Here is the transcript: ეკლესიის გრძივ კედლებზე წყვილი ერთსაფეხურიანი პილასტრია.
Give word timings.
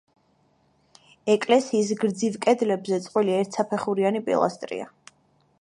ეკლესიის 1.33 1.91
გრძივ 2.01 2.39
კედლებზე 2.47 3.01
წყვილი 3.05 3.37
ერთსაფეხურიანი 3.43 4.27
პილასტრია. 4.31 4.91